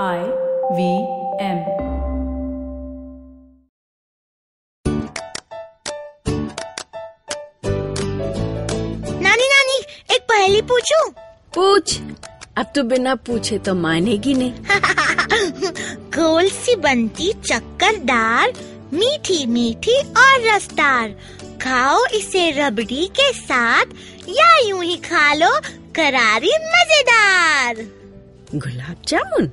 [0.00, 0.20] I
[0.72, 0.92] V
[1.44, 1.58] M
[9.22, 9.76] नानी नानी
[10.14, 11.10] एक पहेली पूछूँ?
[11.54, 12.00] पूछ।
[12.58, 14.52] अब तो बिना पूछे तो मानेगी नहीं।
[16.18, 18.52] गोल सी बनती चक्करदार
[18.92, 21.10] मीठी मीठी और रसदार।
[21.62, 23.84] खाओ इसे रबड़ी के साथ
[24.28, 25.50] या यूँ ही खा लो
[25.96, 27.74] करारी मज़ेदार।
[28.54, 29.52] गुलाब जामुन?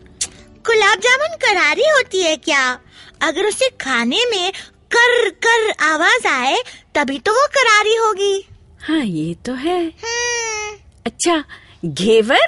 [0.66, 2.80] गुलाब जामुन करारी होती है क्या?
[3.22, 4.52] अगर उसे खाने में
[4.96, 6.64] कर कर आवाज़ आए
[6.96, 8.48] तभी तो वो करारी होगी।
[8.82, 11.44] हाँ ये तो है। हम्म, अच्छा
[11.86, 12.48] घेवर?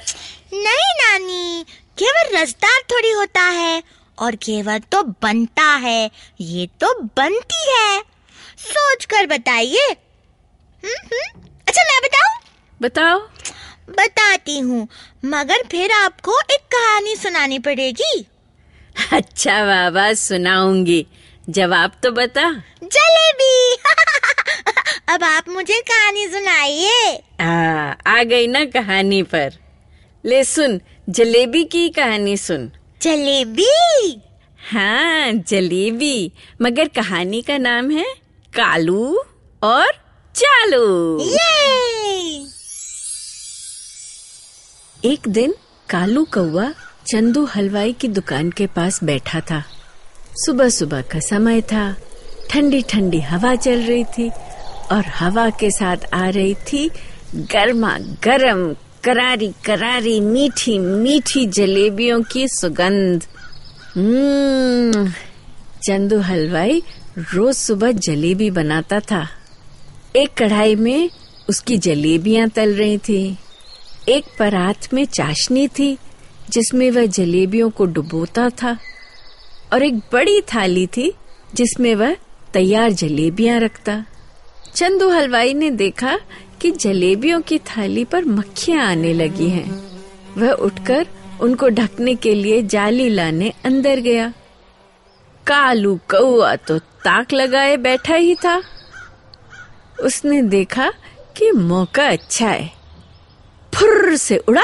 [0.53, 1.65] नहीं नानी।
[1.99, 3.83] घेवर रसदार थोड़ी होता है
[4.19, 8.03] और घेवर तो बनता है। ये तो बनती है।
[8.59, 9.87] सोच कर बताइए।
[10.83, 12.40] हम्म, हम्म। अच्छा मैं बताऊँ?
[12.81, 13.19] बताओ।
[13.89, 14.87] बताती हूँ
[15.25, 18.25] मगर फिर आपको एक कहानी सुनानी पड़ेगी।
[19.13, 21.07] अच्छा बाबा सुनाऊँगी।
[21.49, 23.75] जवाब तो बता। जलेबी।
[25.13, 27.49] अब आप मुझे कहानी सुनाइए। आ,
[28.07, 29.53] आ गई ना कहानी पर।
[30.25, 32.71] ले सुन जलेबी की कहानी सुन।
[33.01, 34.21] जलेबी?
[34.71, 38.05] हाँ जलेबी। मगर कहानी का नाम है
[38.53, 39.23] कालू
[39.63, 39.87] और
[40.35, 41.71] चालू। ये
[45.05, 45.53] एक दिन
[45.89, 46.67] कालू कौआ
[47.07, 49.63] चंदू हलवाई की दुकान के पास बैठा था।
[50.45, 51.95] सुबह सुबह का समय था।
[52.49, 54.29] ठंडी ठंडी हवा चल रही थी
[54.91, 56.89] और हवा के साथ आ रही थी
[57.35, 63.27] गर्मा गर्म करारी करारी मीठी मीठी जलेबियों की सुगंध।
[63.95, 65.07] हम्म
[65.83, 66.83] चंदू हलवाई
[67.17, 69.27] रोज सुबह जलेबी बनाता था।
[70.15, 71.09] एक कढ़ाई में
[71.49, 73.37] उसकी जलेबियाँ तल रही थी।
[74.09, 75.97] एक परात में चाशनी थी,
[76.49, 78.77] जिसमें वह जलेबियों को डुबोता था,
[79.73, 81.13] और एक बड़ी थाली थी,
[81.55, 82.15] जिसमें वह
[82.53, 84.05] तैयार जलेबियाँ रखता।
[84.75, 86.19] चंदू हलवाई ने देखा
[86.61, 89.89] कि जलेबियों की थाली पर मक्खियाँ आने लगी हैं।
[90.37, 91.07] वह उठकर
[91.41, 94.33] उनको ढकने के लिए जाली लाने अंदर गया।
[95.47, 98.63] कालू कौआ तो ताक लगाए बैठा ही था।
[100.03, 100.93] उसने देखा
[101.37, 102.80] कि मौका अच्छा है।
[103.75, 104.63] फुर्र से उड़ा,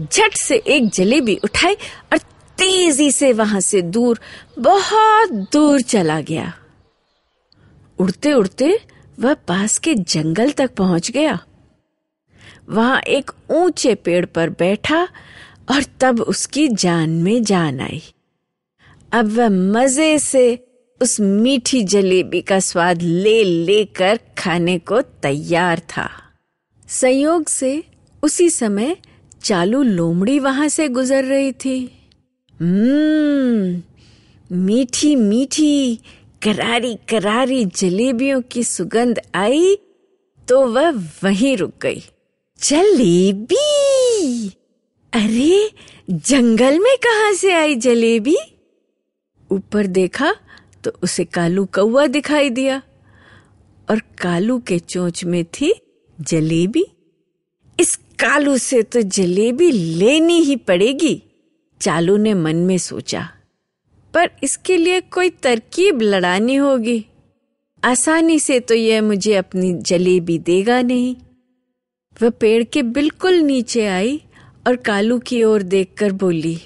[0.00, 1.74] झट से एक जलेबी उठाई
[2.12, 2.18] और
[2.58, 4.20] तेज़ी से वहाँ से दूर,
[4.58, 6.52] बहुत दूर चला गया।
[7.98, 8.78] उड़ते उड़ते
[9.20, 11.38] वह पास के जंगल तक पहुँच गया।
[12.68, 15.08] वहाँ एक ऊँचे पेड़ पर बैठा
[15.70, 18.02] और तब उसकी जान में जान आई।
[19.12, 20.66] अब वह मज़े से
[21.00, 26.08] उस मीठी जलेबी का स्वाद ले लेकर खाने को तैयार था।
[26.88, 27.84] संयोग से
[28.22, 28.96] उसी समय
[29.42, 32.08] चालू लोमड़ी वहाँ से गुजर रही थी।
[32.60, 33.82] हम्म
[34.56, 35.96] मीठी मीठी,
[36.42, 39.78] करारी करारी जलेबियों की सुगंध आई
[40.48, 40.90] तो वह
[41.24, 42.02] वहीं रुक गई।
[42.62, 44.48] जलेबी?
[45.12, 45.70] अरे,
[46.10, 48.36] जंगल में कहाँ से आई जलेबी?
[49.50, 50.34] ऊपर देखा
[50.84, 52.82] तो उसे कालू कौआ दिखाई दिया
[53.90, 55.74] और कालू के चोंच में थी
[56.20, 56.84] जलेबी।
[58.22, 61.22] कालू से तो जलेबी लेनी ही पड़ेगी,
[61.80, 63.28] चालू ने मन में सोचा।
[64.14, 67.04] पर इसके लिए कोई तरकीब लड़ानी होगी।
[67.84, 71.16] आसानी से तो यह मुझे अपनी जलेबी देगा नहीं।
[72.22, 74.22] वह पेड़ के बिल्कुल नीचे आई
[74.66, 76.58] और कालू की ओर देखकर बोली,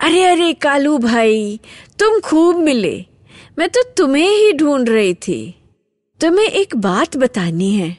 [0.00, 1.60] अरे अरे, कालू भाई,
[1.98, 3.04] तुम खूब मिले।
[3.58, 5.54] मैं तो तुम्हें ही ढूंढ रही थी।
[6.20, 7.96] तुम्हें एक बात बतानी है।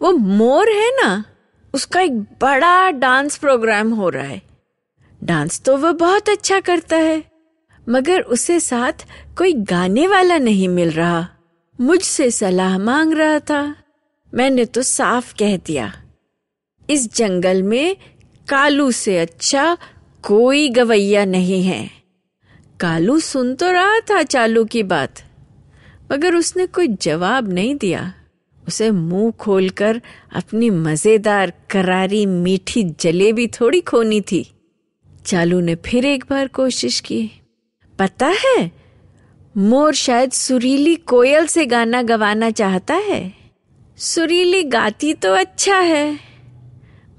[0.00, 1.24] वो मोर है ना?
[1.74, 4.40] उसका एक बड़ा डांस प्रोग्राम हो रहा है।
[5.22, 7.22] डांस तो वह बहुत अच्छा करता है,
[7.86, 9.06] मगर उसे साथ
[9.38, 11.28] कोई गाने वाला नहीं मिल रहा।
[11.78, 13.62] मुझसे सलाह मांग रहा था।
[14.32, 15.92] मैंने तो साफ़ कह दिया,
[16.88, 17.96] इस जंगल में
[18.48, 19.76] कालू से अच्छा
[20.24, 21.90] कोई गवैया नहीं है।
[22.80, 25.22] कालू सुन तो रहा था चालू की बात,
[26.12, 28.12] मगर उसने कोई जवाब नहीं दिया।
[28.66, 30.00] उसे मुँह खोलकर
[30.32, 34.44] अपनी मज़ेदार करारी मीठी जलेबी थोड़ी खोनी थी।
[35.26, 37.30] चालू ने फिर एक बार कोशिश की।
[37.98, 38.70] पता है,
[39.54, 43.32] मोर शायद सुरीली कोयल से गाना गवाना चाहता है।
[43.98, 46.18] सुरीली गाती तो अच्छा है,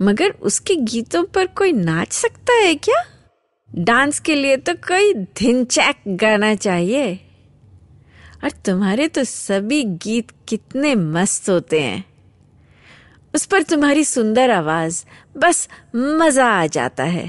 [0.02, 3.04] मगर उसके गीतों पर कोई नाच सकता है क्या?
[3.70, 7.20] डांस के लिए तो कोई धिनचैक गाना चाहिए।
[8.44, 12.04] और तुम्हारे तो सभी गीत कितने मस्त होते हैं।
[13.34, 15.04] उस पर तुम्हारी सुंदर आवाज़,
[15.38, 17.28] बस मज़ा आ जाता है।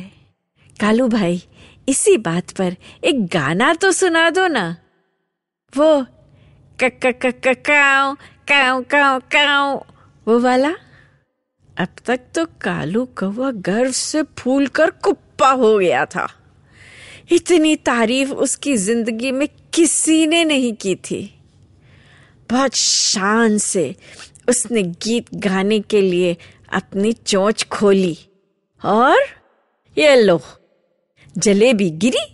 [0.80, 1.42] कालू भाई,
[1.88, 4.76] इसी बात पर एक गाना तो सुना दो ना।
[5.72, 6.04] वो
[6.78, 8.14] क क क क काव
[8.48, 9.84] काव काव काव
[10.26, 10.74] वो वाला?
[11.76, 16.28] अब तक तो कालू कौवा गर्व से फूल कर कुप्पा हो गया था।
[17.32, 21.22] इतनी तारीफ़ उसकी ज़िंदगी में किसी ने नहीं की थी।
[22.50, 23.94] बहुत शान से
[24.48, 26.36] उसने गीत गाने के लिए
[26.72, 28.16] अपनी चोंच खोली
[28.84, 29.20] और
[29.96, 30.40] ये लो,
[31.38, 32.26] जलेबी गिरी।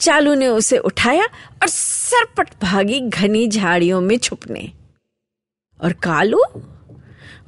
[0.00, 4.72] चालू ने उसे उठाया और सरपट भागी घनी झाड़ियों में छुपने।
[5.80, 6.42] और कालू?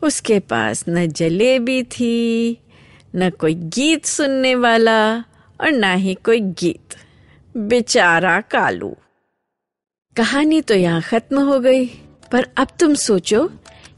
[0.02, 2.58] उसके पास न जलेबी थी,
[3.16, 5.24] न कोई गीत सुनने वाला।
[5.62, 6.94] और ना ही कोई गीत।
[7.56, 8.96] बेचारा कालू।
[10.16, 11.86] कहानी तो यहाँ खत्म हो गई,
[12.32, 13.46] पर अब तुम सोचो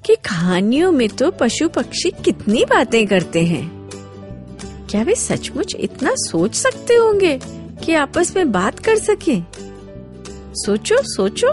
[0.07, 3.89] कि कहानियों में तो पशु पक्षी कितनी बातें करते हैं।
[4.91, 7.41] क्या वे सचमुच इतना सोच सकते होंगे
[7.85, 9.41] कि आपस में बात कर सके?
[10.55, 11.49] सोचो सोचो।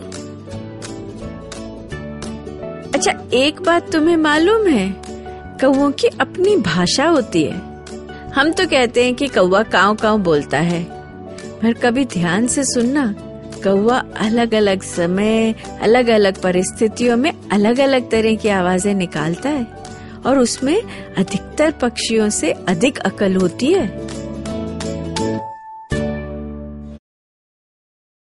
[2.90, 4.90] अच्छा एक बात तुम्हें मालूम है
[5.62, 7.71] कौओं की अपनी भाषा होती है।
[8.36, 10.82] हम तो कहते हैं कि कौवा काव काव बोलता है।
[11.62, 13.06] पर कभी ध्यान से सुनना,
[13.64, 19.66] कौवा अलग अलग समय अलग अलग परिस्थितियों में अलग अलग तरह की आवाज़ें निकालता है
[20.26, 20.76] और उसमें
[21.18, 23.88] अधिकतर पक्षियों से अधिक अकल होती है।